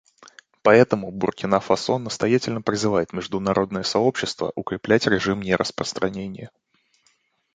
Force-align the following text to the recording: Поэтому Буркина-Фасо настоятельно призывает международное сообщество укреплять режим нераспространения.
Поэтому 0.63 1.11
Буркина-Фасо 1.11 1.99
настоятельно 1.99 2.63
призывает 2.63 3.13
международное 3.13 3.83
сообщество 3.83 4.51
укреплять 4.55 5.05
режим 5.05 5.43
нераспространения. 5.43 6.49